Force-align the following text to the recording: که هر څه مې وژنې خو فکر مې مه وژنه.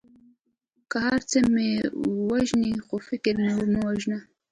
که 0.89 0.97
هر 1.07 1.21
څه 1.29 1.37
مې 1.53 1.69
وژنې 2.29 2.71
خو 2.85 2.95
فکر 3.09 3.33
مې 3.43 3.53
مه 3.73 3.79
وژنه. 3.87 4.19